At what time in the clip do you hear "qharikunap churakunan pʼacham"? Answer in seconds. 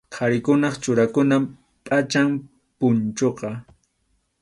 0.15-2.29